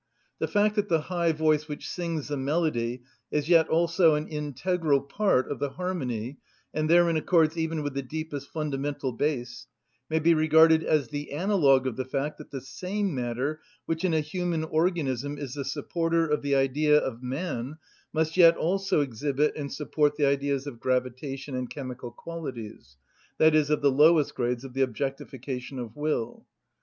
[0.39, 4.99] The fact that the high voice which sings the melody is yet also an integral
[4.99, 6.39] part of the harmony,
[6.73, 9.67] and therein accords even with the deepest fundamental bass,
[10.09, 14.11] may be regarded as the analogue of the fact that the same matter which in
[14.11, 17.77] a human organism is the supporter of the Idea of man
[18.11, 22.97] must yet also exhibit and support the Ideas of gravitation and chemical qualities,
[23.37, 26.47] that is, of the lowest grades of the objectification of will.